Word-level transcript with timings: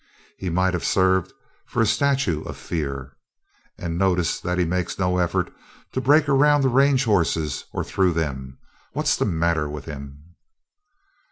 He 0.35 0.49
might 0.49 0.73
have 0.73 0.83
served 0.83 1.31
for 1.67 1.79
a 1.79 1.85
statue 1.85 2.41
of 2.45 2.57
fear. 2.57 3.15
"And 3.77 3.99
notice 3.99 4.39
that 4.39 4.57
he 4.57 4.65
makes 4.65 4.97
no 4.97 5.19
effort 5.19 5.53
to 5.91 6.01
break 6.01 6.27
around 6.27 6.61
the 6.61 6.69
range 6.69 7.05
horses 7.05 7.65
or 7.71 7.83
through 7.83 8.13
them. 8.13 8.57
What's 8.93 9.15
the 9.15 9.25
matter 9.25 9.69
with 9.69 9.85
him?" 9.85 10.33